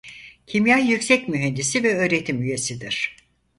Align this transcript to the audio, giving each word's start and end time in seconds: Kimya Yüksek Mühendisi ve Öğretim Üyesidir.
Kimya 0.47 0.77
Yüksek 0.77 1.27
Mühendisi 1.27 1.83
ve 1.83 1.95
Öğretim 1.97 2.41
Üyesidir. 2.41 3.15